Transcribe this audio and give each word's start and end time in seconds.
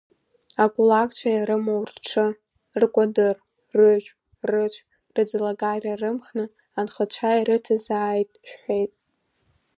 Акулакцәа 0.63 1.29
ирымоу 1.37 1.81
рҽы, 1.89 2.27
ркәадыр, 2.81 3.35
рыжә, 3.77 4.09
рыцә, 4.49 4.79
рыӡлагара 5.15 5.93
рымхны, 6.01 6.45
анхацәа 6.79 7.31
ирыҭазааит 7.39 8.31
шәҳәеит. 8.47 8.93